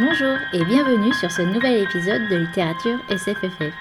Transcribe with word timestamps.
Bonjour 0.00 0.36
et 0.52 0.64
bienvenue 0.64 1.12
sur 1.12 1.32
ce 1.32 1.42
nouvel 1.42 1.82
épisode 1.82 2.22
de 2.30 2.36
littérature 2.36 3.00
SFFF. 3.10 3.74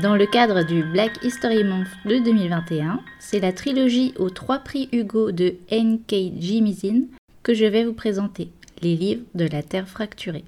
Dans 0.00 0.16
le 0.16 0.24
cadre 0.24 0.62
du 0.62 0.82
Black 0.82 1.22
History 1.22 1.64
Month 1.64 1.88
de 2.06 2.16
2021, 2.16 3.02
c'est 3.18 3.40
la 3.40 3.52
trilogie 3.52 4.14
aux 4.18 4.30
trois 4.30 4.60
prix 4.60 4.88
Hugo 4.90 5.32
de 5.32 5.56
N.K. 5.68 6.40
Jemisin 6.40 7.02
que 7.42 7.52
je 7.52 7.66
vais 7.66 7.84
vous 7.84 7.92
présenter, 7.92 8.48
les 8.80 8.96
livres 8.96 9.20
de 9.34 9.44
la 9.44 9.62
Terre 9.62 9.86
fracturée. 9.86 10.44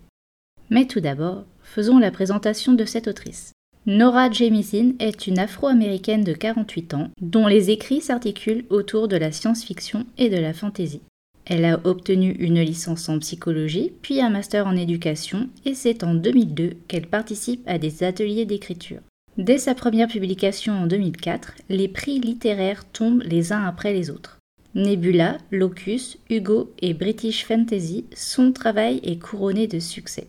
Mais 0.71 0.87
tout 0.87 1.01
d'abord, 1.01 1.45
faisons 1.63 1.99
la 1.99 2.11
présentation 2.11 2.73
de 2.73 2.87
cette 2.87 3.07
autrice. 3.07 3.53
Nora 3.85 4.31
Jemisin 4.31 4.93
est 4.99 5.27
une 5.27 5.39
afro-américaine 5.39 6.25
de 6.25 6.33
48 6.33 6.95
ans 6.95 7.11
dont 7.21 7.47
les 7.47 7.69
écrits 7.69 8.01
s'articulent 8.01 8.65
autour 8.71 9.09
de 9.09 9.19
la 9.19 9.31
science-fiction 9.31 10.07
et 10.17 10.31
de 10.31 10.39
la 10.39 10.55
fantasy. 10.55 11.03
Elle 11.49 11.65
a 11.65 11.81
obtenu 11.85 12.33
une 12.33 12.61
licence 12.61 13.09
en 13.09 13.21
psychologie, 13.21 13.93
puis 14.03 14.21
un 14.21 14.31
master 14.31 14.67
en 14.67 14.77
éducation, 14.77 15.49
et 15.65 15.75
c'est 15.75 16.03
en 16.03 16.15
2002 16.15 16.73
qu'elle 16.89 17.07
participe 17.07 17.63
à 17.67 17.79
des 17.79 18.03
ateliers 18.03 18.47
d'écriture. 18.47 19.01
Dès 19.39 19.59
sa 19.59 19.75
première 19.75 20.09
publication 20.09 20.73
en 20.73 20.87
2004, 20.87 21.55
les 21.69 21.89
prix 21.89 22.19
littéraires 22.19 22.85
tombent 22.85 23.23
les 23.23 23.53
uns 23.53 23.65
après 23.65 23.93
les 23.93 24.11
autres. 24.11 24.39
Nebula, 24.75 25.39
Locus, 25.53 26.19
Hugo 26.29 26.73
et 26.81 26.95
British 26.95 27.45
Fantasy, 27.47 28.07
son 28.15 28.53
travail 28.53 29.01
est 29.05 29.19
couronné 29.19 29.69
de 29.69 29.79
succès. 29.79 30.27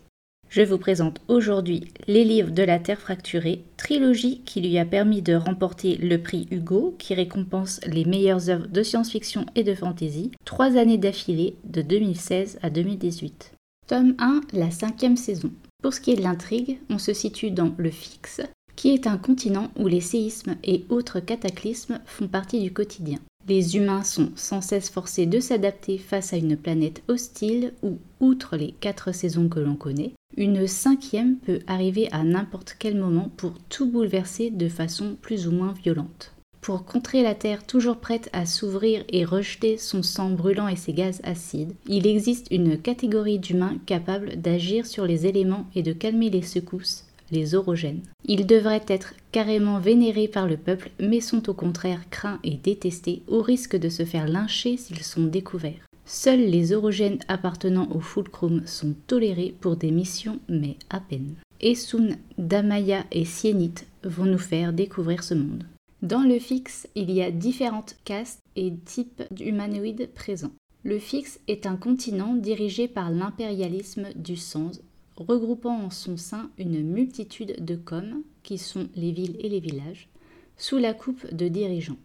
Je 0.49 0.61
vous 0.61 0.77
présente 0.77 1.19
aujourd'hui 1.27 1.91
Les 2.07 2.23
livres 2.23 2.51
de 2.51 2.63
la 2.63 2.79
Terre 2.79 3.01
fracturée, 3.01 3.65
trilogie 3.75 4.41
qui 4.45 4.61
lui 4.61 4.77
a 4.77 4.85
permis 4.85 5.21
de 5.21 5.35
remporter 5.35 5.97
le 5.97 6.21
prix 6.21 6.47
Hugo, 6.51 6.95
qui 6.97 7.13
récompense 7.13 7.81
les 7.85 8.05
meilleures 8.05 8.49
œuvres 8.49 8.67
de 8.67 8.81
science-fiction 8.81 9.45
et 9.55 9.63
de 9.63 9.75
fantasy, 9.75 10.31
trois 10.45 10.77
années 10.77 10.97
d'affilée, 10.97 11.57
de 11.65 11.81
2016 11.81 12.59
à 12.61 12.69
2018. 12.69 13.55
Tome 13.87 14.15
1, 14.19 14.41
la 14.53 14.71
cinquième 14.71 15.17
saison. 15.17 15.51
Pour 15.83 15.93
ce 15.93 15.99
qui 15.99 16.11
est 16.11 16.15
de 16.15 16.23
l'intrigue, 16.23 16.79
on 16.89 16.97
se 16.97 17.13
situe 17.13 17.51
dans 17.51 17.73
le 17.77 17.91
Fixe, 17.91 18.41
qui 18.77 18.93
est 18.93 19.05
un 19.05 19.17
continent 19.17 19.69
où 19.77 19.87
les 19.87 20.01
séismes 20.01 20.55
et 20.63 20.85
autres 20.89 21.19
cataclysmes 21.19 21.99
font 22.05 22.27
partie 22.27 22.61
du 22.61 22.71
quotidien. 22.71 23.19
Les 23.49 23.75
humains 23.77 24.03
sont 24.03 24.31
sans 24.35 24.61
cesse 24.61 24.89
forcés 24.89 25.25
de 25.25 25.39
s'adapter 25.39 25.97
face 25.97 26.33
à 26.33 26.37
une 26.37 26.57
planète 26.57 27.01
hostile 27.07 27.73
où, 27.81 27.97
outre 28.19 28.57
les 28.57 28.73
quatre 28.79 29.13
saisons 29.13 29.47
que 29.47 29.61
l'on 29.61 29.75
connaît, 29.75 30.13
une 30.37 30.67
cinquième 30.67 31.37
peut 31.37 31.59
arriver 31.67 32.07
à 32.11 32.23
n'importe 32.23 32.75
quel 32.77 32.95
moment 32.95 33.31
pour 33.35 33.53
tout 33.69 33.89
bouleverser 33.89 34.51
de 34.51 34.69
façon 34.69 35.17
plus 35.21 35.47
ou 35.47 35.51
moins 35.51 35.73
violente. 35.73 36.33
Pour 36.61 36.85
contrer 36.85 37.23
la 37.23 37.33
Terre 37.33 37.65
toujours 37.65 37.97
prête 37.97 38.29
à 38.33 38.45
s'ouvrir 38.45 39.03
et 39.09 39.25
rejeter 39.25 39.77
son 39.77 40.03
sang 40.03 40.29
brûlant 40.29 40.67
et 40.67 40.75
ses 40.75 40.93
gaz 40.93 41.21
acides, 41.23 41.73
il 41.87 42.05
existe 42.05 42.47
une 42.51 42.77
catégorie 42.77 43.39
d'humains 43.39 43.77
capables 43.85 44.39
d'agir 44.39 44.85
sur 44.85 45.05
les 45.05 45.25
éléments 45.25 45.65
et 45.75 45.81
de 45.81 45.93
calmer 45.93 46.29
les 46.29 46.41
secousses 46.41 47.07
les 47.31 47.55
orogènes. 47.55 48.03
Ils 48.25 48.45
devraient 48.45 48.85
être 48.87 49.13
carrément 49.31 49.79
vénérés 49.79 50.27
par 50.27 50.47
le 50.47 50.57
peuple, 50.57 50.91
mais 50.99 51.21
sont 51.21 51.49
au 51.49 51.53
contraire 51.53 52.09
craints 52.09 52.39
et 52.43 52.55
détestés, 52.55 53.21
au 53.27 53.41
risque 53.41 53.75
de 53.75 53.89
se 53.89 54.05
faire 54.05 54.27
lyncher 54.27 54.77
s'ils 54.77 55.03
sont 55.03 55.25
découverts. 55.25 55.87
Seuls 56.09 56.39
les 56.39 56.71
orogènes 56.71 57.19
appartenant 57.27 57.91
au 57.91 57.99
Fulcrum 57.99 58.65
sont 58.65 58.95
tolérés 59.07 59.53
pour 59.59 59.75
des 59.75 59.91
missions, 59.91 60.39
mais 60.47 60.77
à 60.89 61.01
peine. 61.01 61.35
Essun, 61.59 62.15
Damaya 62.37 63.03
et 63.11 63.25
Sienite 63.25 63.85
vont 64.05 64.23
nous 64.23 64.37
faire 64.37 64.71
découvrir 64.71 65.21
ce 65.21 65.33
monde. 65.33 65.65
Dans 66.01 66.21
le 66.21 66.39
fixe, 66.39 66.87
il 66.95 67.11
y 67.11 67.21
a 67.21 67.29
différentes 67.29 67.97
castes 68.05 68.41
et 68.55 68.73
types 68.85 69.23
d'humanoïdes 69.31 70.09
présents. 70.15 70.53
Le 70.83 70.97
fixe 70.97 71.41
est 71.49 71.65
un 71.65 71.75
continent 71.75 72.35
dirigé 72.35 72.87
par 72.87 73.11
l'impérialisme 73.11 74.07
du 74.15 74.37
sens 74.37 74.79
regroupant 75.17 75.77
en 75.77 75.89
son 75.89 76.15
sein 76.15 76.49
une 76.57 76.83
multitude 76.83 77.65
de 77.65 77.75
coms, 77.75 78.23
qui 78.43 78.57
sont 78.57 78.87
les 78.95 79.11
villes 79.11 79.35
et 79.41 79.49
les 79.49 79.59
villages, 79.59 80.07
sous 80.55 80.77
la 80.77 80.93
coupe 80.93 81.33
de 81.33 81.49
dirigeants. 81.49 81.97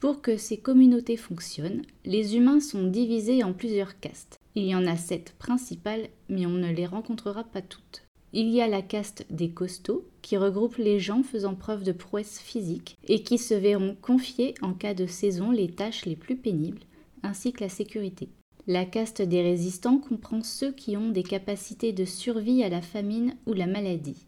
Pour 0.00 0.22
que 0.22 0.36
ces 0.36 0.58
communautés 0.58 1.16
fonctionnent, 1.16 1.82
les 2.04 2.36
humains 2.36 2.60
sont 2.60 2.86
divisés 2.86 3.42
en 3.42 3.52
plusieurs 3.52 3.98
castes. 3.98 4.38
Il 4.54 4.64
y 4.64 4.74
en 4.74 4.86
a 4.86 4.96
sept 4.96 5.34
principales, 5.38 6.08
mais 6.28 6.46
on 6.46 6.50
ne 6.50 6.72
les 6.72 6.86
rencontrera 6.86 7.42
pas 7.42 7.62
toutes. 7.62 8.04
Il 8.32 8.48
y 8.50 8.60
a 8.60 8.68
la 8.68 8.82
caste 8.82 9.26
des 9.30 9.50
costauds, 9.50 10.06
qui 10.22 10.36
regroupe 10.36 10.76
les 10.76 11.00
gens 11.00 11.24
faisant 11.24 11.56
preuve 11.56 11.82
de 11.82 11.90
prouesse 11.90 12.38
physique 12.38 12.96
et 13.08 13.22
qui 13.24 13.38
se 13.38 13.54
verront 13.54 13.96
confier 14.00 14.54
en 14.62 14.72
cas 14.72 14.94
de 14.94 15.06
saison 15.06 15.50
les 15.50 15.68
tâches 15.68 16.04
les 16.04 16.16
plus 16.16 16.36
pénibles, 16.36 16.82
ainsi 17.24 17.52
que 17.52 17.64
la 17.64 17.70
sécurité. 17.70 18.28
La 18.68 18.84
caste 18.84 19.22
des 19.22 19.42
résistants 19.42 19.98
comprend 19.98 20.42
ceux 20.42 20.70
qui 20.70 20.96
ont 20.96 21.08
des 21.08 21.22
capacités 21.24 21.92
de 21.92 22.04
survie 22.04 22.62
à 22.62 22.68
la 22.68 22.82
famine 22.82 23.34
ou 23.46 23.52
la 23.52 23.66
maladie. 23.66 24.26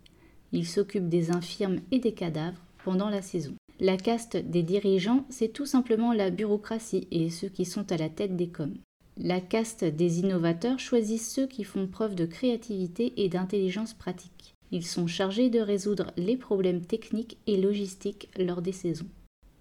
Ils 0.53 0.67
s'occupent 0.67 1.11
des 1.11 1.31
infirmes 1.31 1.79
et 1.93 2.01
des 2.01 2.13
cadavres 2.13 2.65
pendant 2.83 3.11
la 3.11 3.23
saison. 3.23 3.55
La 3.83 3.97
caste 3.97 4.37
des 4.37 4.63
dirigeants, 4.63 5.25
c'est 5.31 5.55
tout 5.55 5.65
simplement 5.65 6.13
la 6.13 6.29
bureaucratie 6.29 7.09
et 7.11 7.31
ceux 7.31 7.49
qui 7.49 7.65
sont 7.65 7.91
à 7.91 7.97
la 7.97 8.11
tête 8.11 8.37
des 8.37 8.49
coms. 8.49 8.77
La 9.17 9.41
caste 9.41 9.85
des 9.85 10.19
innovateurs 10.21 10.79
choisit 10.79 11.19
ceux 11.19 11.47
qui 11.47 11.65
font 11.65 11.87
preuve 11.87 12.15
de 12.15 12.27
créativité 12.27 13.15
et 13.17 13.31
d'intelligence 13.31 13.95
pratique. 13.95 14.55
Ils 14.71 14.85
sont 14.85 15.07
chargés 15.07 15.49
de 15.49 15.61
résoudre 15.61 16.13
les 16.19 16.37
problèmes 16.37 16.85
techniques 16.85 17.39
et 17.47 17.57
logistiques 17.57 18.29
lors 18.39 18.61
des 18.61 18.73
saisons. 18.73 19.09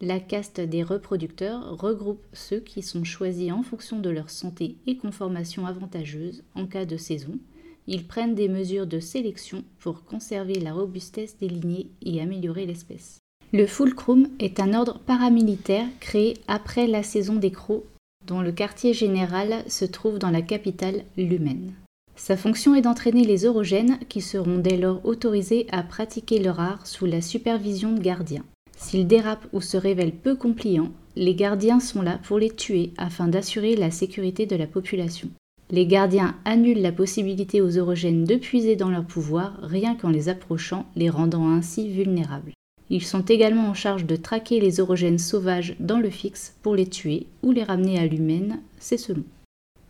La 0.01 0.19
caste 0.19 0.59
des 0.59 0.83
reproducteurs 0.83 1.77
regroupe 1.77 2.25
ceux 2.33 2.59
qui 2.59 2.81
sont 2.81 3.05
choisis 3.05 3.53
en 3.53 3.63
fonction 3.63 3.99
de 3.99 4.09
leur 4.09 4.29
santé 4.29 4.75
et 4.85 4.97
conformation 4.97 5.65
avantageuse 5.65 6.43
en 6.55 6.67
cas 6.67 6.83
de 6.83 6.97
saison. 6.97 7.39
Ils 7.87 8.05
prennent 8.05 8.35
des 8.35 8.49
mesures 8.49 8.85
de 8.85 8.99
sélection 8.99 9.63
pour 9.79 10.03
conserver 10.03 10.55
la 10.55 10.73
robustesse 10.73 11.37
des 11.37 11.47
lignées 11.47 11.89
et 12.01 12.21
améliorer 12.21 12.65
l'espèce. 12.65 13.19
Le 13.51 13.65
Fulcrum 13.65 14.27
est 14.39 14.59
un 14.59 14.75
ordre 14.75 14.99
paramilitaire 14.99 15.87
créé 15.99 16.35
après 16.47 16.85
la 16.85 17.01
saison 17.01 17.33
des 17.33 17.49
crocs, 17.49 17.83
dont 18.27 18.41
le 18.41 18.51
quartier 18.51 18.93
général 18.93 19.63
se 19.67 19.85
trouve 19.85 20.19
dans 20.19 20.29
la 20.29 20.43
capitale 20.43 21.01
Lumen. 21.17 21.73
Sa 22.15 22.37
fonction 22.37 22.75
est 22.75 22.81
d'entraîner 22.81 23.23
les 23.23 23.45
orogènes 23.45 23.97
qui 24.07 24.21
seront 24.21 24.59
dès 24.59 24.77
lors 24.77 25.03
autorisés 25.03 25.65
à 25.71 25.81
pratiquer 25.81 26.37
leur 26.37 26.59
art 26.59 26.85
sous 26.85 27.07
la 27.07 27.21
supervision 27.21 27.91
de 27.91 27.99
gardiens. 27.99 28.43
S'ils 28.77 29.07
dérapent 29.07 29.47
ou 29.51 29.61
se 29.61 29.77
révèlent 29.77 30.15
peu 30.15 30.35
compliants, 30.35 30.91
les 31.15 31.33
gardiens 31.33 31.79
sont 31.79 32.03
là 32.03 32.19
pour 32.21 32.37
les 32.37 32.51
tuer 32.51 32.91
afin 32.97 33.27
d'assurer 33.27 33.75
la 33.75 33.89
sécurité 33.89 34.45
de 34.45 34.57
la 34.57 34.67
population. 34.67 35.29
Les 35.71 35.87
gardiens 35.87 36.35
annulent 36.45 36.83
la 36.83 36.91
possibilité 36.91 37.61
aux 37.61 37.79
orogènes 37.79 38.25
de 38.25 38.35
puiser 38.35 38.75
dans 38.75 38.89
leur 38.91 39.05
pouvoir 39.05 39.57
rien 39.63 39.95
qu'en 39.95 40.09
les 40.09 40.29
approchant, 40.29 40.85
les 40.95 41.09
rendant 41.09 41.49
ainsi 41.49 41.89
vulnérables. 41.89 42.53
Ils 42.89 43.03
sont 43.03 43.21
également 43.21 43.69
en 43.69 43.73
charge 43.73 44.05
de 44.05 44.15
traquer 44.15 44.59
les 44.59 44.79
orogènes 44.79 45.19
sauvages 45.19 45.75
dans 45.79 45.99
le 45.99 46.09
fixe 46.09 46.55
pour 46.61 46.75
les 46.75 46.87
tuer 46.87 47.27
ou 47.43 47.51
les 47.51 47.63
ramener 47.63 47.99
à 47.99 48.07
l'humaine, 48.07 48.59
c'est 48.79 48.97
selon. 48.97 49.23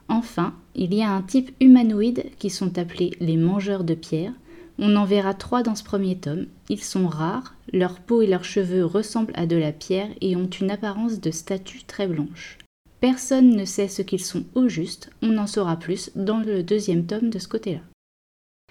Enfin, 0.07 0.53
il 0.75 0.93
y 0.93 1.01
a 1.01 1.11
un 1.11 1.21
type 1.21 1.51
humanoïde 1.61 2.25
qui 2.39 2.49
sont 2.49 2.77
appelés 2.77 3.11
les 3.19 3.37
mangeurs 3.37 3.83
de 3.83 3.93
pierre, 3.93 4.33
on 4.81 4.95
en 4.95 5.03
verra 5.03 5.33
trois 5.33 5.61
dans 5.61 5.75
ce 5.75 5.83
premier 5.83 6.17
tome. 6.17 6.45
Ils 6.69 6.81
sont 6.81 7.07
rares, 7.07 7.53
leur 7.73 7.99
peau 7.99 8.21
et 8.21 8.27
leurs 8.27 8.45
cheveux 8.45 8.85
ressemblent 8.85 9.33
à 9.35 9.45
de 9.45 9.57
la 9.57 9.73
pierre 9.73 10.09
et 10.21 10.37
ont 10.37 10.49
une 10.49 10.71
apparence 10.71 11.19
de 11.19 11.31
statue 11.31 11.83
très 11.83 12.07
blanche. 12.07 12.57
Personne 13.01 13.55
ne 13.55 13.65
sait 13.65 13.89
ce 13.89 14.01
qu'ils 14.01 14.23
sont 14.23 14.45
au 14.55 14.69
juste, 14.69 15.09
on 15.21 15.37
en 15.37 15.47
saura 15.47 15.75
plus 15.75 16.11
dans 16.15 16.39
le 16.39 16.63
deuxième 16.63 17.05
tome 17.05 17.29
de 17.29 17.39
ce 17.39 17.49
côté-là. 17.49 17.81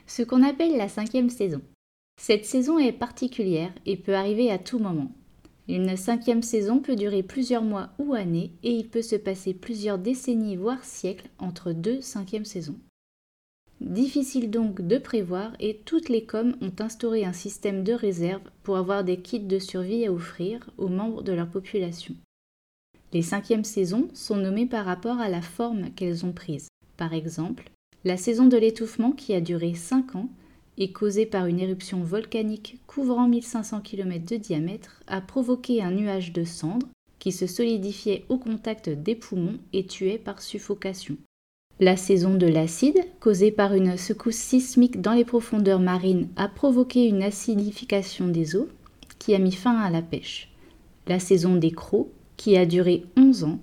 Ce 0.06 0.22
qu'on 0.22 0.42
appelle 0.42 0.78
la 0.78 0.88
cinquième 0.88 1.28
saison. 1.28 1.60
Cette 2.18 2.44
saison 2.44 2.78
est 2.78 2.92
particulière 2.92 3.72
et 3.86 3.96
peut 3.96 4.14
arriver 4.14 4.50
à 4.50 4.58
tout 4.58 4.80
moment. 4.80 5.12
Une 5.68 5.96
cinquième 5.96 6.42
saison 6.42 6.80
peut 6.80 6.96
durer 6.96 7.22
plusieurs 7.22 7.62
mois 7.62 7.90
ou 7.98 8.12
années 8.12 8.50
et 8.64 8.72
il 8.72 8.88
peut 8.88 9.02
se 9.02 9.16
passer 9.16 9.54
plusieurs 9.54 9.98
décennies 9.98 10.56
voire 10.56 10.84
siècles 10.84 11.28
entre 11.38 11.72
deux 11.72 12.00
cinquièmes 12.00 12.44
saisons. 12.44 12.78
Difficile 13.80 14.50
donc 14.50 14.80
de 14.80 14.98
prévoir 14.98 15.52
et 15.60 15.80
toutes 15.84 16.08
les 16.08 16.24
coms 16.24 16.56
ont 16.60 16.72
instauré 16.80 17.24
un 17.24 17.32
système 17.32 17.84
de 17.84 17.92
réserve 17.92 18.42
pour 18.64 18.76
avoir 18.76 19.04
des 19.04 19.20
kits 19.20 19.38
de 19.38 19.60
survie 19.60 20.04
à 20.04 20.12
offrir 20.12 20.68
aux 20.76 20.88
membres 20.88 21.22
de 21.22 21.32
leur 21.32 21.48
population. 21.48 22.16
Les 23.12 23.22
cinquièmes 23.22 23.64
saisons 23.64 24.08
sont 24.12 24.36
nommées 24.36 24.66
par 24.66 24.84
rapport 24.84 25.20
à 25.20 25.28
la 25.28 25.40
forme 25.40 25.90
qu'elles 25.92 26.26
ont 26.26 26.32
prise. 26.32 26.66
Par 26.96 27.14
exemple, 27.14 27.70
la 28.04 28.16
saison 28.16 28.46
de 28.46 28.56
l'étouffement 28.56 29.12
qui 29.12 29.32
a 29.34 29.40
duré 29.40 29.74
5 29.74 30.16
ans 30.16 30.28
et 30.78 30.92
causée 30.92 31.26
par 31.26 31.46
une 31.46 31.60
éruption 31.60 32.02
volcanique 32.02 32.78
couvrant 32.86 33.28
1500 33.28 33.80
km 33.80 34.24
de 34.24 34.36
diamètre 34.36 35.02
a 35.06 35.20
provoqué 35.20 35.82
un 35.82 35.90
nuage 35.90 36.32
de 36.32 36.44
cendres 36.44 36.86
qui 37.18 37.32
se 37.32 37.46
solidifiait 37.46 38.24
au 38.28 38.38
contact 38.38 38.88
des 38.88 39.16
poumons 39.16 39.58
et 39.72 39.86
tuait 39.86 40.18
par 40.18 40.40
suffocation. 40.40 41.16
La 41.80 41.96
saison 41.96 42.34
de 42.34 42.46
l'acide, 42.46 42.98
causée 43.20 43.50
par 43.50 43.74
une 43.74 43.96
secousse 43.96 44.36
sismique 44.36 45.00
dans 45.00 45.12
les 45.12 45.24
profondeurs 45.24 45.80
marines, 45.80 46.28
a 46.36 46.48
provoqué 46.48 47.06
une 47.06 47.22
acidification 47.22 48.28
des 48.28 48.56
eaux 48.56 48.68
qui 49.18 49.34
a 49.34 49.38
mis 49.38 49.52
fin 49.52 49.76
à 49.78 49.90
la 49.90 50.02
pêche. 50.02 50.50
La 51.06 51.18
saison 51.18 51.56
des 51.56 51.72
crocs, 51.72 52.08
qui 52.36 52.56
a 52.56 52.66
duré 52.66 53.04
11 53.16 53.44
ans, 53.44 53.58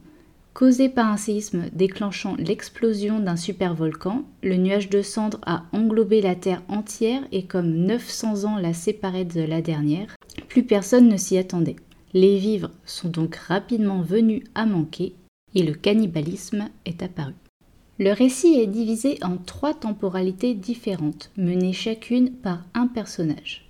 Causé 0.56 0.88
par 0.88 1.12
un 1.12 1.18
séisme 1.18 1.66
déclenchant 1.74 2.38
l'explosion 2.38 3.20
d'un 3.20 3.36
supervolcan, 3.36 4.24
le 4.42 4.56
nuage 4.56 4.90
de 4.90 5.02
cendres 5.02 5.42
a 5.46 5.66
englobé 5.74 6.22
la 6.22 6.34
Terre 6.34 6.64
entière 6.70 7.28
et 7.34 7.44
comme 7.44 7.74
900 7.74 8.46
ans 8.46 8.58
la 8.58 8.74
séparaient 8.74 9.26
de 9.26 9.42
la 9.42 9.62
dernière, 9.62 10.16
plus 10.48 10.64
personne 10.64 11.10
ne 11.10 11.18
s'y 11.18 11.38
attendait. 11.38 11.76
Les 12.14 12.38
vivres 12.38 12.72
sont 12.86 13.10
donc 13.10 13.36
rapidement 13.36 14.02
venus 14.02 14.46
à 14.56 14.66
manquer 14.66 15.14
et 15.56 15.64
le 15.64 15.74
cannibalisme 15.74 16.70
est 16.86 17.04
apparu. 17.04 17.34
Le 18.00 18.14
récit 18.14 18.58
est 18.58 18.68
divisé 18.68 19.20
en 19.24 19.36
trois 19.36 19.74
temporalités 19.74 20.54
différentes, 20.54 21.32
menées 21.36 21.74
chacune 21.74 22.32
par 22.32 22.64
un 22.74 22.88
personnage. 22.88 23.68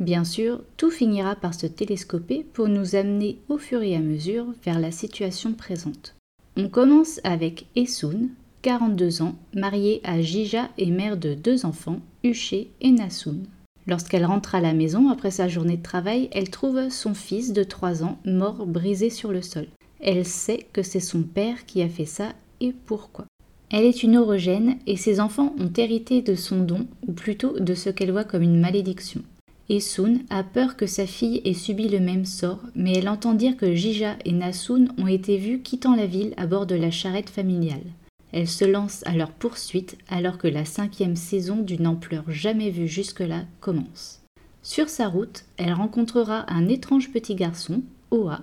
Bien 0.00 0.24
sûr, 0.24 0.62
tout 0.78 0.90
finira 0.90 1.36
par 1.36 1.54
se 1.54 1.68
télescoper 1.68 2.44
pour 2.54 2.66
nous 2.66 2.96
amener 2.96 3.38
au 3.48 3.56
fur 3.56 3.82
et 3.82 3.94
à 3.94 4.00
mesure 4.00 4.46
vers 4.64 4.80
la 4.80 4.90
situation 4.90 5.52
présente. 5.52 6.16
On 6.56 6.68
commence 6.68 7.20
avec 7.24 7.66
Esun, 7.74 8.28
42 8.62 9.22
ans, 9.22 9.34
mariée 9.56 10.00
à 10.04 10.20
Jija 10.20 10.68
et 10.78 10.86
mère 10.92 11.16
de 11.16 11.34
deux 11.34 11.66
enfants, 11.66 11.98
Uché 12.22 12.70
et 12.80 12.92
Nasun. 12.92 13.40
Lorsqu'elle 13.88 14.24
rentre 14.24 14.54
à 14.54 14.60
la 14.60 14.72
maison 14.72 15.08
après 15.08 15.32
sa 15.32 15.48
journée 15.48 15.78
de 15.78 15.82
travail, 15.82 16.28
elle 16.30 16.50
trouve 16.50 16.90
son 16.90 17.12
fils 17.12 17.52
de 17.52 17.64
3 17.64 18.04
ans 18.04 18.18
mort 18.24 18.66
brisé 18.66 19.10
sur 19.10 19.32
le 19.32 19.42
sol. 19.42 19.66
Elle 19.98 20.24
sait 20.24 20.64
que 20.72 20.84
c'est 20.84 21.00
son 21.00 21.22
père 21.22 21.66
qui 21.66 21.82
a 21.82 21.88
fait 21.88 22.06
ça 22.06 22.28
et 22.60 22.72
pourquoi. 22.86 23.24
Elle 23.70 23.84
est 23.84 24.04
une 24.04 24.16
orogène 24.16 24.76
et 24.86 24.96
ses 24.96 25.18
enfants 25.18 25.56
ont 25.58 25.72
hérité 25.76 26.22
de 26.22 26.36
son 26.36 26.60
don, 26.60 26.86
ou 27.08 27.12
plutôt 27.12 27.58
de 27.58 27.74
ce 27.74 27.90
qu'elle 27.90 28.12
voit 28.12 28.22
comme 28.22 28.42
une 28.42 28.60
malédiction. 28.60 29.22
Esun 29.70 30.18
a 30.28 30.42
peur 30.42 30.76
que 30.76 30.86
sa 30.86 31.06
fille 31.06 31.40
ait 31.44 31.54
subi 31.54 31.88
le 31.88 32.00
même 32.00 32.26
sort, 32.26 32.60
mais 32.74 32.98
elle 32.98 33.08
entend 33.08 33.32
dire 33.32 33.56
que 33.56 33.74
Jija 33.74 34.16
et 34.26 34.32
Nasun 34.32 34.88
ont 34.98 35.06
été 35.06 35.38
vus 35.38 35.60
quittant 35.60 35.96
la 35.96 36.06
ville 36.06 36.34
à 36.36 36.46
bord 36.46 36.66
de 36.66 36.74
la 36.74 36.90
charrette 36.90 37.30
familiale. 37.30 37.86
Elle 38.32 38.48
se 38.48 38.64
lance 38.66 39.02
à 39.06 39.16
leur 39.16 39.30
poursuite 39.30 39.96
alors 40.08 40.36
que 40.36 40.48
la 40.48 40.66
cinquième 40.66 41.16
saison 41.16 41.56
d'une 41.56 41.86
ampleur 41.86 42.24
jamais 42.28 42.68
vue 42.68 42.88
jusque-là 42.88 43.44
commence. 43.60 44.20
Sur 44.62 44.90
sa 44.90 45.08
route, 45.08 45.44
elle 45.56 45.72
rencontrera 45.72 46.44
un 46.52 46.68
étrange 46.68 47.10
petit 47.10 47.34
garçon, 47.34 47.82
Oa, 48.10 48.42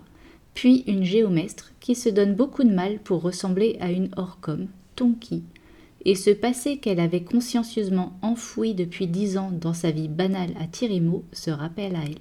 puis 0.56 0.84
une 0.88 1.04
géomestre 1.04 1.72
qui 1.80 1.94
se 1.94 2.10
donne 2.10 2.36
beaucoup 2.36 2.64
de 2.64 2.74
mal 2.74 2.98
pour 3.00 3.22
ressembler 3.22 3.78
à 3.80 3.92
une 3.92 4.10
Orcom, 4.18 4.68
Tonki, 4.96 5.44
et 6.06 6.16
ce 6.16 6.30
passé 6.30 6.78
qu'elle 6.78 7.00
avait 7.00 7.24
consciencieusement 7.24 8.14
enfoui 8.22 8.74
depuis 8.74 9.08
dix 9.08 9.38
ans 9.38 9.52
dans 9.52 9.74
sa 9.74 9.92
vie 9.92 10.08
banale 10.08 10.54
à 10.60 10.68
Tirimo 10.68 11.24
se 11.32 11.52
rappelle 11.52 11.96
à 11.96 12.04
elle. 12.06 12.20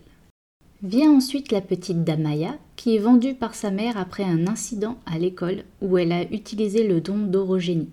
Vient 0.83 1.11
ensuite 1.11 1.53
la 1.53 1.61
petite 1.61 2.05
Damaya, 2.05 2.57
qui 2.77 2.97
est 2.97 3.01
vendue 3.01 3.35
par 3.35 3.55
sa 3.55 3.71
mère 3.71 3.99
après 3.99 4.25
un 4.25 4.47
incident 4.47 4.99
à 5.05 5.19
l'école 5.19 5.65
où 5.83 5.99
elle 5.99 6.13
a 6.13 6.23
utilisé 6.25 6.87
le 6.87 7.01
don 7.03 7.19
d'orogénie. 7.19 7.91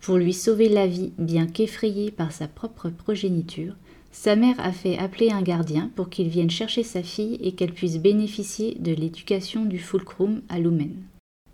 Pour 0.00 0.16
lui 0.16 0.32
sauver 0.32 0.70
la 0.70 0.86
vie, 0.86 1.12
bien 1.18 1.46
qu'effrayée 1.46 2.10
par 2.10 2.32
sa 2.32 2.48
propre 2.48 2.88
progéniture, 2.88 3.74
sa 4.12 4.36
mère 4.36 4.58
a 4.58 4.72
fait 4.72 4.98
appeler 4.98 5.30
un 5.30 5.42
gardien 5.42 5.90
pour 5.94 6.08
qu'il 6.08 6.28
vienne 6.28 6.50
chercher 6.50 6.82
sa 6.82 7.02
fille 7.02 7.38
et 7.42 7.52
qu'elle 7.52 7.74
puisse 7.74 7.98
bénéficier 7.98 8.76
de 8.80 8.92
l'éducation 8.92 9.66
du 9.66 9.78
fulcrum 9.78 10.40
à 10.48 10.58
Lumen. 10.58 10.96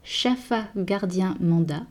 Shafa, 0.05 0.69
gardien 0.77 1.37
Manda, 1.41 1.83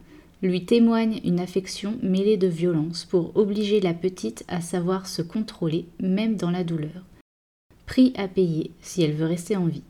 lui 0.46 0.66
témoigne 0.66 1.20
une 1.24 1.40
affection 1.40 1.98
mêlée 2.02 2.38
de 2.38 2.48
violence 2.48 3.06
pour 3.06 3.36
obliger 3.36 3.82
la 3.82 3.94
petite 3.94 4.44
à 4.48 4.62
savoir 4.62 5.08
se 5.08 5.22
contrôler 5.22 5.86
même 6.00 6.36
dans 6.36 6.52
la 6.52 6.64
douleur. 6.64 7.04
Prix 7.86 8.14
à 8.16 8.28
payer 8.28 8.72
si 8.82 9.04
elle 9.04 9.14
veut 9.14 9.26
rester 9.26 9.56
en 9.56 9.66
vie. 9.66 9.84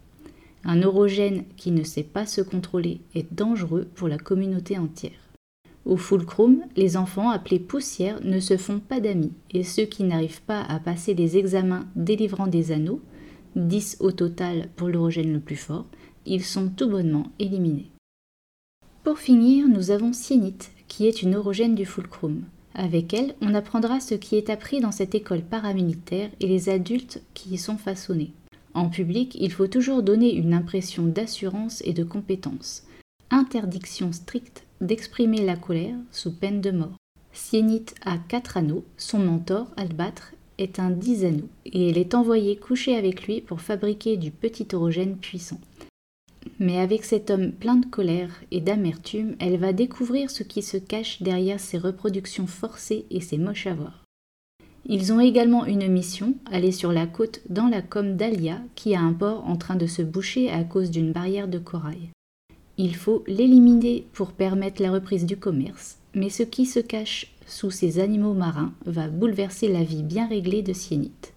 Un 0.64 0.82
orogène 0.82 1.44
qui 1.58 1.72
ne 1.72 1.84
sait 1.84 2.04
pas 2.04 2.26
se 2.26 2.42
contrôler 2.42 3.00
est 3.14 3.34
dangereux 3.34 3.88
pour 3.96 4.08
la 4.08 4.18
communauté 4.18 4.78
entière. 4.78 5.12
Au 5.86 5.98
fulcrum, 5.98 6.64
les 6.76 6.98
enfants 6.98 7.30
appelés 7.30 7.60
poussières 7.60 8.20
ne 8.24 8.40
se 8.40 8.58
font 8.58 8.80
pas 8.80 9.00
d'amis 9.00 9.34
et 9.52 9.64
ceux 9.64 9.86
qui 9.86 10.04
n'arrivent 10.04 10.42
pas 10.42 10.62
à 10.62 10.80
passer 10.80 11.14
les 11.14 11.38
examens 11.38 11.86
délivrant 11.96 12.48
des 12.48 12.72
anneaux, 12.72 13.02
10 13.56 13.98
au 14.00 14.12
total 14.12 14.70
pour 14.76 14.90
l'orogène 14.90 15.32
le 15.32 15.40
plus 15.40 15.56
fort, 15.56 15.86
ils 16.26 16.44
sont 16.44 16.70
tout 16.70 16.90
bonnement 16.90 17.32
éliminés. 17.38 17.92
Pour 19.06 19.20
finir, 19.20 19.68
nous 19.68 19.92
avons 19.92 20.14
Sienite, 20.14 20.72
qui 20.88 21.06
est 21.06 21.22
une 21.22 21.36
orogène 21.36 21.76
du 21.76 21.86
Fulcrum. 21.86 22.42
Avec 22.74 23.14
elle, 23.14 23.36
on 23.40 23.54
apprendra 23.54 24.00
ce 24.00 24.16
qui 24.16 24.36
est 24.36 24.50
appris 24.50 24.80
dans 24.80 24.92
cette 24.92 25.14
école 25.14 25.44
paramilitaire 25.44 26.32
et 26.40 26.48
les 26.48 26.70
adultes 26.70 27.22
qui 27.36 27.50
y 27.50 27.58
sont 27.60 27.78
façonnés. 27.78 28.32
En 28.74 28.90
public, 28.90 29.38
il 29.40 29.52
faut 29.52 29.68
toujours 29.68 30.02
donner 30.02 30.34
une 30.34 30.56
impression 30.56 31.04
d'assurance 31.04 31.84
et 31.86 31.94
de 31.94 32.04
compétence. 32.04 32.88
Interdiction 33.30 34.12
stricte 34.12 34.64
d'exprimer 34.82 35.46
la 35.46 35.56
colère 35.56 35.98
sous 36.10 36.32
peine 36.32 36.60
de 36.60 36.72
mort. 36.72 36.98
Sienite 37.32 37.94
a 38.04 38.18
quatre 38.18 38.58
anneaux, 38.58 38.84
son 38.98 39.20
mentor, 39.20 39.68
Albâtre, 39.78 40.34
est 40.58 40.80
un 40.80 40.90
dix 40.90 41.26
anneaux, 41.26 41.50
et 41.68 41.90
elle 41.90 42.00
est 42.00 42.16
envoyée 42.16 42.56
coucher 42.56 42.96
avec 42.96 43.28
lui 43.28 43.42
pour 43.42 43.62
fabriquer 43.62 44.18
du 44.18 44.32
petit 44.32 44.68
orogène 44.74 45.18
puissant. 45.18 45.60
Mais 46.60 46.80
avec 46.80 47.04
cet 47.04 47.30
homme 47.30 47.52
plein 47.52 47.76
de 47.76 47.86
colère 47.86 48.32
et 48.52 48.62
d'amertume, 48.62 49.36
elle 49.40 49.58
va 49.58 49.74
découvrir 49.74 50.30
ce 50.30 50.44
qui 50.44 50.62
se 50.62 50.78
cache 50.78 51.22
derrière 51.22 51.60
ses 51.60 51.78
reproductions 51.78 52.48
forcées 52.48 53.06
et 53.10 53.22
ses 53.22 53.38
moches 53.38 53.68
à 53.68 53.74
voir. 53.74 54.04
Ils 54.88 55.12
ont 55.12 55.20
également 55.20 55.66
une 55.66 55.88
mission, 55.88 56.36
aller 56.52 56.72
sur 56.72 56.92
la 56.92 57.08
côte 57.08 57.42
dans 57.50 57.68
la 57.68 57.82
com 57.82 58.16
d'Alia, 58.16 58.60
qui 58.76 58.96
a 58.96 59.02
un 59.02 59.14
port 59.14 59.44
en 59.48 59.56
train 59.56 59.76
de 59.76 59.88
se 59.88 60.04
boucher 60.04 60.52
à 60.52 60.64
cause 60.64 60.92
d'une 60.92 61.12
barrière 61.12 61.48
de 61.48 61.58
corail. 61.58 62.10
Il 62.78 62.96
faut 62.96 63.24
l'éliminer 63.26 64.06
pour 64.14 64.32
permettre 64.34 64.82
la 64.82 64.92
reprise 64.92 65.26
du 65.26 65.38
commerce, 65.38 65.98
mais 66.14 66.30
ce 66.30 66.44
qui 66.44 66.66
se 66.66 66.80
cache 66.80 67.34
sous 67.48 67.72
ces 67.72 68.00
animaux 68.00 68.34
marins 68.34 68.74
va 68.86 69.08
bouleverser 69.08 69.70
la 69.70 69.84
vie 69.84 70.04
bien 70.04 70.28
réglée 70.28 70.62
de 70.62 70.74
Sienite. 70.74 71.35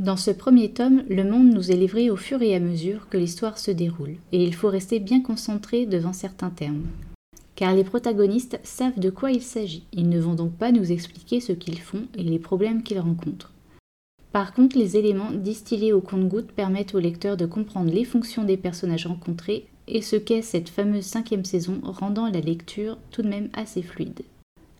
Dans 0.00 0.16
ce 0.16 0.30
premier 0.30 0.70
tome, 0.70 1.02
le 1.10 1.24
monde 1.24 1.52
nous 1.52 1.70
est 1.70 1.76
livré 1.76 2.08
au 2.08 2.16
fur 2.16 2.40
et 2.40 2.54
à 2.54 2.58
mesure 2.58 3.10
que 3.10 3.18
l'histoire 3.18 3.58
se 3.58 3.70
déroule, 3.70 4.16
et 4.32 4.42
il 4.42 4.54
faut 4.54 4.70
rester 4.70 4.98
bien 4.98 5.20
concentré 5.20 5.84
devant 5.84 6.14
certains 6.14 6.48
termes. 6.48 6.86
Car 7.54 7.74
les 7.74 7.84
protagonistes 7.84 8.58
savent 8.62 8.98
de 8.98 9.10
quoi 9.10 9.30
il 9.30 9.42
s'agit, 9.42 9.84
ils 9.92 10.08
ne 10.08 10.18
vont 10.18 10.32
donc 10.32 10.52
pas 10.52 10.72
nous 10.72 10.90
expliquer 10.90 11.40
ce 11.40 11.52
qu'ils 11.52 11.80
font 11.80 12.04
et 12.16 12.22
les 12.22 12.38
problèmes 12.38 12.82
qu'ils 12.82 12.98
rencontrent. 12.98 13.52
Par 14.32 14.54
contre, 14.54 14.78
les 14.78 14.96
éléments 14.96 15.32
distillés 15.32 15.92
au 15.92 16.00
compte-gouttes 16.00 16.52
permettent 16.52 16.94
au 16.94 16.98
lecteur 16.98 17.36
de 17.36 17.44
comprendre 17.44 17.92
les 17.92 18.06
fonctions 18.06 18.44
des 18.44 18.56
personnages 18.56 19.06
rencontrés 19.06 19.66
et 19.86 20.00
ce 20.00 20.16
qu'est 20.16 20.40
cette 20.40 20.70
fameuse 20.70 21.04
cinquième 21.04 21.44
saison, 21.44 21.78
rendant 21.82 22.30
la 22.30 22.40
lecture 22.40 22.96
tout 23.10 23.20
de 23.20 23.28
même 23.28 23.50
assez 23.52 23.82
fluide, 23.82 24.22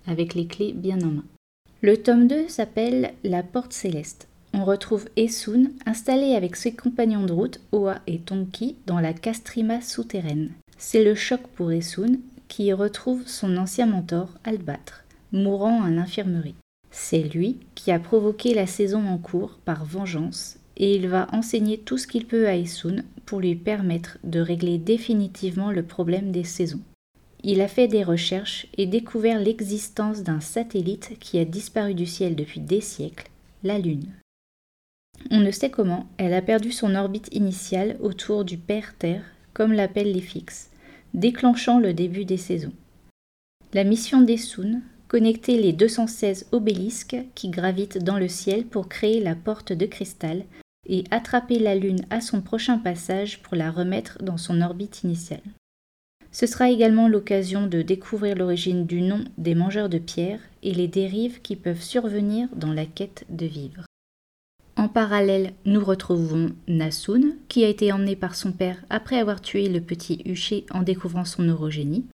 avec 0.06 0.32
les 0.32 0.46
clés 0.46 0.72
bien 0.72 1.02
en 1.02 1.10
main. 1.10 1.24
Le 1.82 1.98
tome 1.98 2.26
2 2.26 2.48
s'appelle 2.48 3.12
La 3.22 3.42
Porte 3.42 3.74
Céleste 3.74 4.29
on 4.52 4.64
retrouve 4.64 5.08
Esun 5.16 5.70
installé 5.86 6.34
avec 6.34 6.56
ses 6.56 6.72
compagnons 6.72 7.24
de 7.24 7.32
route, 7.32 7.60
Oa 7.72 8.00
et 8.06 8.18
Tonki, 8.18 8.76
dans 8.86 9.00
la 9.00 9.12
Castrima 9.12 9.80
souterraine. 9.80 10.50
C'est 10.76 11.04
le 11.04 11.14
choc 11.14 11.40
pour 11.54 11.72
Esun, 11.72 12.18
qui 12.48 12.72
retrouve 12.72 13.26
son 13.26 13.56
ancien 13.56 13.86
mentor, 13.86 14.28
Albâtre, 14.44 15.04
mourant 15.32 15.82
à 15.82 15.90
l'infirmerie. 15.90 16.56
C'est 16.90 17.22
lui 17.22 17.58
qui 17.74 17.92
a 17.92 18.00
provoqué 18.00 18.54
la 18.54 18.66
saison 18.66 19.06
en 19.06 19.18
cours 19.18 19.58
par 19.64 19.84
vengeance, 19.84 20.58
et 20.76 20.96
il 20.96 21.08
va 21.08 21.28
enseigner 21.32 21.78
tout 21.78 21.98
ce 21.98 22.06
qu'il 22.06 22.26
peut 22.26 22.48
à 22.48 22.56
Esun 22.56 23.04
pour 23.26 23.40
lui 23.40 23.54
permettre 23.54 24.18
de 24.24 24.40
régler 24.40 24.78
définitivement 24.78 25.70
le 25.70 25.84
problème 25.84 26.32
des 26.32 26.44
saisons. 26.44 26.80
Il 27.44 27.60
a 27.60 27.68
fait 27.68 27.88
des 27.88 28.02
recherches 28.02 28.66
et 28.76 28.86
découvert 28.86 29.38
l'existence 29.38 30.22
d'un 30.22 30.40
satellite 30.40 31.18
qui 31.20 31.38
a 31.38 31.44
disparu 31.44 31.94
du 31.94 32.06
ciel 32.06 32.34
depuis 32.34 32.60
des 32.60 32.80
siècles, 32.80 33.30
la 33.62 33.78
Lune. 33.78 34.12
On 35.32 35.38
ne 35.38 35.52
sait 35.52 35.70
comment, 35.70 36.06
elle 36.18 36.34
a 36.34 36.42
perdu 36.42 36.72
son 36.72 36.96
orbite 36.96 37.28
initiale 37.32 37.96
autour 38.00 38.44
du 38.44 38.58
Père 38.58 38.94
Terre, 38.98 39.24
comme 39.52 39.72
l'appellent 39.72 40.12
les 40.12 40.20
fixes, 40.20 40.70
déclenchant 41.14 41.78
le 41.78 41.94
début 41.94 42.24
des 42.24 42.36
saisons. 42.36 42.72
La 43.72 43.84
mission 43.84 44.22
d'Essoun, 44.22 44.82
connecter 45.06 45.60
les 45.60 45.72
216 45.72 46.48
obélisques 46.50 47.16
qui 47.36 47.48
gravitent 47.48 47.98
dans 47.98 48.18
le 48.18 48.28
ciel 48.28 48.64
pour 48.64 48.88
créer 48.88 49.20
la 49.20 49.36
porte 49.36 49.72
de 49.72 49.86
cristal 49.86 50.44
et 50.88 51.04
attraper 51.12 51.60
la 51.60 51.76
Lune 51.76 52.04
à 52.10 52.20
son 52.20 52.40
prochain 52.40 52.78
passage 52.78 53.40
pour 53.42 53.56
la 53.56 53.70
remettre 53.70 54.22
dans 54.22 54.36
son 54.36 54.60
orbite 54.60 55.04
initiale. 55.04 55.42
Ce 56.32 56.46
sera 56.46 56.70
également 56.70 57.08
l'occasion 57.08 57.66
de 57.66 57.82
découvrir 57.82 58.36
l'origine 58.36 58.86
du 58.86 59.02
nom 59.02 59.24
des 59.38 59.54
mangeurs 59.54 59.88
de 59.88 59.98
pierre 59.98 60.40
et 60.62 60.74
les 60.74 60.88
dérives 60.88 61.40
qui 61.40 61.54
peuvent 61.56 61.82
survenir 61.82 62.48
dans 62.54 62.72
la 62.72 62.86
quête 62.86 63.24
de 63.28 63.46
vivre. 63.46 63.84
En 64.80 64.88
parallèle, 64.88 65.52
nous 65.66 65.84
retrouvons 65.84 66.52
Nasun, 66.66 67.34
qui 67.48 67.66
a 67.66 67.68
été 67.68 67.92
emmené 67.92 68.16
par 68.16 68.34
son 68.34 68.50
père 68.50 68.82
après 68.88 69.18
avoir 69.18 69.42
tué 69.42 69.68
le 69.68 69.82
petit 69.82 70.22
Huché 70.24 70.64
en 70.70 70.80
découvrant 70.80 71.26
son 71.26 71.50
orogénie. 71.50 72.06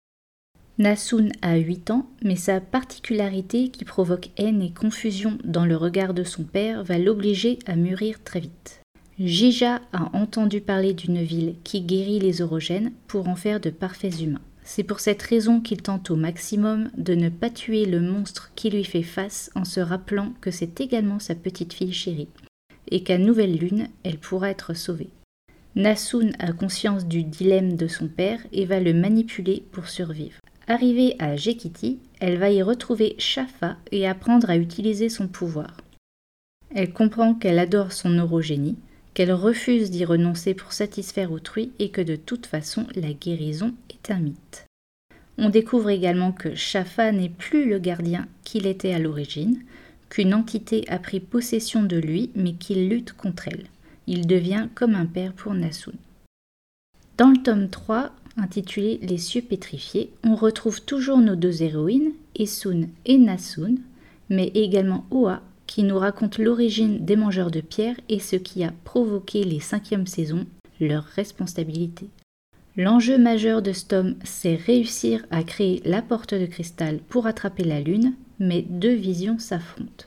Nasun 0.78 1.28
a 1.42 1.58
8 1.58 1.92
ans, 1.92 2.10
mais 2.24 2.34
sa 2.34 2.60
particularité 2.60 3.68
qui 3.68 3.84
provoque 3.84 4.30
haine 4.36 4.62
et 4.62 4.72
confusion 4.72 5.38
dans 5.44 5.64
le 5.64 5.76
regard 5.76 6.12
de 6.12 6.24
son 6.24 6.42
père 6.42 6.82
va 6.82 6.98
l'obliger 6.98 7.60
à 7.66 7.76
mûrir 7.76 8.20
très 8.24 8.40
vite. 8.40 8.80
Jija 9.20 9.80
a 9.92 10.10
entendu 10.12 10.60
parler 10.60 10.92
d'une 10.92 11.22
ville 11.22 11.54
qui 11.62 11.82
guérit 11.82 12.18
les 12.18 12.42
orogènes 12.42 12.90
pour 13.06 13.28
en 13.28 13.36
faire 13.36 13.60
de 13.60 13.70
parfaits 13.70 14.20
humains. 14.20 14.40
C'est 14.64 14.82
pour 14.82 14.98
cette 14.98 15.22
raison 15.22 15.60
qu'il 15.60 15.82
tente 15.82 16.10
au 16.10 16.16
maximum 16.16 16.90
de 16.98 17.14
ne 17.14 17.28
pas 17.28 17.48
tuer 17.48 17.84
le 17.84 18.00
monstre 18.00 18.50
qui 18.56 18.70
lui 18.70 18.82
fait 18.82 19.04
face 19.04 19.52
en 19.54 19.64
se 19.64 19.78
rappelant 19.78 20.32
que 20.40 20.50
c'est 20.50 20.80
également 20.80 21.20
sa 21.20 21.36
petite 21.36 21.72
fille 21.72 21.92
chérie 21.92 22.28
et 22.88 23.02
qu'à 23.02 23.18
Nouvelle 23.18 23.56
Lune, 23.56 23.88
elle 24.04 24.18
pourra 24.18 24.50
être 24.50 24.74
sauvée. 24.74 25.10
Nasun 25.74 26.32
a 26.38 26.52
conscience 26.52 27.06
du 27.06 27.22
dilemme 27.22 27.76
de 27.76 27.86
son 27.86 28.08
père 28.08 28.40
et 28.52 28.64
va 28.64 28.80
le 28.80 28.94
manipuler 28.94 29.62
pour 29.72 29.88
survivre. 29.88 30.38
Arrivée 30.66 31.14
à 31.18 31.36
Jekiti, 31.36 31.98
elle 32.18 32.38
va 32.38 32.50
y 32.50 32.62
retrouver 32.62 33.14
Shafa 33.18 33.76
et 33.92 34.08
apprendre 34.08 34.50
à 34.50 34.56
utiliser 34.56 35.08
son 35.08 35.28
pouvoir. 35.28 35.76
Elle 36.74 36.92
comprend 36.92 37.34
qu'elle 37.34 37.58
adore 37.58 37.92
son 37.92 38.18
orogénie, 38.18 38.76
qu'elle 39.14 39.32
refuse 39.32 39.90
d'y 39.90 40.04
renoncer 40.04 40.54
pour 40.54 40.72
satisfaire 40.72 41.30
autrui 41.30 41.72
et 41.78 41.90
que 41.90 42.00
de 42.00 42.16
toute 42.16 42.46
façon 42.46 42.86
la 42.94 43.12
guérison 43.12 43.74
est 43.90 44.10
un 44.10 44.18
mythe. 44.18 44.66
On 45.38 45.50
découvre 45.50 45.90
également 45.90 46.32
que 46.32 46.54
Shafa 46.54 47.12
n'est 47.12 47.28
plus 47.28 47.68
le 47.68 47.78
gardien 47.78 48.26
qu'il 48.44 48.66
était 48.66 48.92
à 48.92 48.98
l'origine, 48.98 49.62
qu'une 50.08 50.34
entité 50.34 50.84
a 50.88 50.98
pris 50.98 51.20
possession 51.20 51.82
de 51.82 51.96
lui 51.96 52.30
mais 52.34 52.52
qu'il 52.52 52.88
lutte 52.88 53.12
contre 53.12 53.48
elle. 53.48 53.66
Il 54.06 54.26
devient 54.26 54.68
comme 54.74 54.94
un 54.94 55.06
père 55.06 55.32
pour 55.32 55.54
Nasun. 55.54 55.94
Dans 57.18 57.30
le 57.30 57.42
tome 57.42 57.68
3, 57.68 58.12
intitulé 58.36 58.98
Les 59.02 59.18
cieux 59.18 59.42
pétrifiés, 59.42 60.10
on 60.22 60.34
retrouve 60.34 60.82
toujours 60.82 61.18
nos 61.18 61.36
deux 61.36 61.62
héroïnes, 61.62 62.12
Esun 62.38 62.88
et 63.04 63.18
Nasun, 63.18 63.76
mais 64.28 64.48
également 64.54 65.06
Oa, 65.10 65.42
qui 65.66 65.82
nous 65.82 65.98
raconte 65.98 66.38
l'origine 66.38 67.04
des 67.04 67.16
mangeurs 67.16 67.50
de 67.50 67.60
pierre 67.60 67.96
et 68.08 68.20
ce 68.20 68.36
qui 68.36 68.64
a 68.64 68.72
provoqué 68.84 69.44
les 69.44 69.60
cinquièmes 69.60 70.06
saisons, 70.06 70.46
leur 70.80 71.04
responsabilité. 71.04 72.08
L'enjeu 72.76 73.16
majeur 73.16 73.62
de 73.62 73.72
ce 73.72 73.86
tome, 73.86 74.16
c'est 74.22 74.54
réussir 74.54 75.24
à 75.30 75.42
créer 75.42 75.80
la 75.84 76.02
porte 76.02 76.34
de 76.34 76.44
cristal 76.44 76.98
pour 77.08 77.26
attraper 77.26 77.64
la 77.64 77.80
Lune, 77.80 78.14
mais 78.38 78.62
deux 78.62 78.94
visions 78.94 79.38
s'affrontent. 79.38 80.06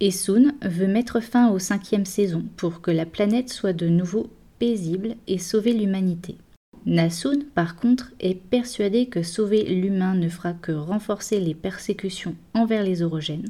Esun 0.00 0.54
veut 0.62 0.88
mettre 0.88 1.20
fin 1.20 1.50
aux 1.50 1.58
cinquièmes 1.58 2.06
saisons 2.06 2.44
pour 2.56 2.80
que 2.80 2.90
la 2.90 3.06
planète 3.06 3.50
soit 3.50 3.72
de 3.72 3.88
nouveau 3.88 4.30
paisible 4.58 5.14
et 5.28 5.38
sauver 5.38 5.72
l'humanité. 5.72 6.36
Nasun, 6.84 7.44
par 7.54 7.76
contre, 7.76 8.12
est 8.18 8.34
persuadé 8.34 9.06
que 9.06 9.22
sauver 9.22 9.62
l'humain 9.62 10.14
ne 10.14 10.28
fera 10.28 10.52
que 10.52 10.72
renforcer 10.72 11.38
les 11.38 11.54
persécutions 11.54 12.34
envers 12.54 12.82
les 12.82 13.02
orogènes. 13.02 13.48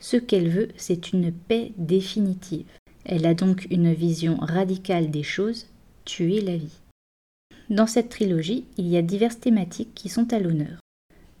Ce 0.00 0.16
qu'elle 0.16 0.48
veut, 0.48 0.68
c'est 0.76 1.12
une 1.12 1.30
paix 1.30 1.72
définitive. 1.78 2.66
Elle 3.04 3.24
a 3.26 3.34
donc 3.34 3.68
une 3.70 3.92
vision 3.92 4.36
radicale 4.38 5.10
des 5.10 5.22
choses, 5.22 5.66
tuer 6.04 6.40
la 6.40 6.56
vie. 6.56 6.80
Dans 7.70 7.86
cette 7.86 8.08
trilogie, 8.08 8.64
il 8.76 8.88
y 8.88 8.96
a 8.96 9.02
diverses 9.02 9.38
thématiques 9.38 9.94
qui 9.94 10.08
sont 10.08 10.32
à 10.32 10.40
l'honneur, 10.40 10.80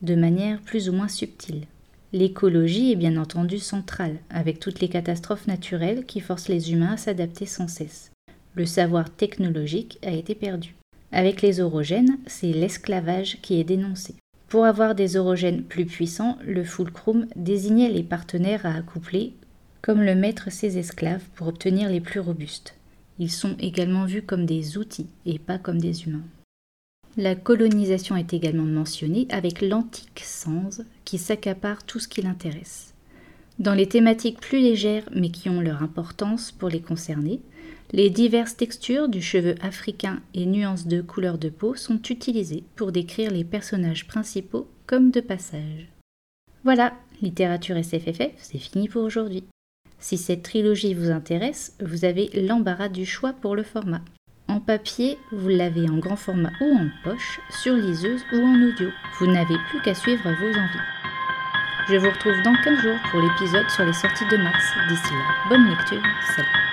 de 0.02 0.14
manière 0.14 0.60
plus 0.60 0.88
ou 0.88 0.92
moins 0.92 1.08
subtile. 1.08 1.66
L'écologie 2.14 2.92
est 2.92 2.96
bien 2.96 3.16
entendu 3.16 3.58
centrale, 3.58 4.18
avec 4.28 4.60
toutes 4.60 4.80
les 4.80 4.88
catastrophes 4.88 5.46
naturelles 5.46 6.04
qui 6.04 6.20
forcent 6.20 6.48
les 6.48 6.70
humains 6.70 6.92
à 6.92 6.96
s'adapter 6.98 7.46
sans 7.46 7.68
cesse. 7.68 8.10
Le 8.54 8.66
savoir 8.66 9.08
technologique 9.08 9.98
a 10.04 10.10
été 10.10 10.34
perdu. 10.34 10.74
Avec 11.10 11.40
les 11.40 11.60
orogènes, 11.60 12.18
c'est 12.26 12.52
l'esclavage 12.52 13.38
qui 13.40 13.58
est 13.58 13.64
dénoncé. 13.64 14.14
Pour 14.48 14.66
avoir 14.66 14.94
des 14.94 15.16
orogènes 15.16 15.62
plus 15.62 15.86
puissants, 15.86 16.36
le 16.46 16.64
fulcrum 16.64 17.26
désignait 17.34 17.88
les 17.88 18.02
partenaires 18.02 18.66
à 18.66 18.74
accoupler, 18.74 19.32
comme 19.80 20.02
le 20.02 20.14
maître 20.14 20.52
ses 20.52 20.76
esclaves 20.76 21.24
pour 21.34 21.48
obtenir 21.48 21.88
les 21.88 22.00
plus 22.00 22.20
robustes. 22.20 22.74
Ils 23.18 23.30
sont 23.30 23.56
également 23.58 24.04
vus 24.04 24.22
comme 24.22 24.44
des 24.44 24.76
outils 24.76 25.08
et 25.24 25.38
pas 25.38 25.56
comme 25.56 25.80
des 25.80 26.04
humains. 26.04 26.24
La 27.18 27.34
colonisation 27.34 28.16
est 28.16 28.32
également 28.32 28.64
mentionnée 28.64 29.26
avec 29.30 29.60
l'antique 29.60 30.22
Sans 30.24 30.82
qui 31.04 31.18
s'accapare 31.18 31.84
tout 31.84 31.98
ce 31.98 32.08
qui 32.08 32.22
l'intéresse. 32.22 32.94
Dans 33.58 33.74
les 33.74 33.86
thématiques 33.86 34.40
plus 34.40 34.60
légères 34.60 35.04
mais 35.14 35.30
qui 35.30 35.50
ont 35.50 35.60
leur 35.60 35.82
importance 35.82 36.52
pour 36.52 36.70
les 36.70 36.80
concernés, 36.80 37.40
les 37.92 38.08
diverses 38.08 38.56
textures 38.56 39.10
du 39.10 39.20
cheveu 39.20 39.56
africain 39.60 40.20
et 40.32 40.46
nuances 40.46 40.86
de 40.86 41.02
couleur 41.02 41.36
de 41.36 41.50
peau 41.50 41.74
sont 41.74 42.00
utilisées 42.08 42.64
pour 42.76 42.92
décrire 42.92 43.30
les 43.30 43.44
personnages 43.44 44.06
principaux 44.06 44.66
comme 44.86 45.10
de 45.10 45.20
passage. 45.20 45.88
Voilà, 46.64 46.94
littérature 47.20 47.76
SFFF, 47.76 48.32
c'est 48.38 48.58
fini 48.58 48.88
pour 48.88 49.02
aujourd'hui. 49.02 49.44
Si 49.98 50.16
cette 50.16 50.42
trilogie 50.42 50.94
vous 50.94 51.10
intéresse, 51.10 51.76
vous 51.80 52.06
avez 52.06 52.28
l'embarras 52.28 52.88
du 52.88 53.04
choix 53.04 53.34
pour 53.34 53.54
le 53.54 53.62
format. 53.62 54.02
En 54.52 54.60
papier, 54.60 55.18
vous 55.32 55.48
l'avez 55.48 55.88
en 55.88 55.96
grand 55.96 56.16
format 56.16 56.50
ou 56.60 56.76
en 56.76 56.88
poche, 57.04 57.40
sur 57.48 57.74
liseuse 57.74 58.22
ou 58.34 58.36
en 58.36 58.60
audio. 58.60 58.90
Vous 59.18 59.26
n'avez 59.26 59.56
plus 59.70 59.80
qu'à 59.80 59.94
suivre 59.94 60.24
vos 60.24 60.48
envies. 60.50 61.88
Je 61.88 61.96
vous 61.96 62.10
retrouve 62.10 62.42
dans 62.42 62.54
15 62.62 62.80
jours 62.80 62.98
pour 63.10 63.22
l'épisode 63.22 63.70
sur 63.70 63.86
les 63.86 63.94
sorties 63.94 64.28
de 64.30 64.36
mars. 64.36 64.64
D'ici 64.90 65.14
là, 65.14 65.48
bonne 65.48 65.70
lecture, 65.70 66.02
salut 66.36 66.71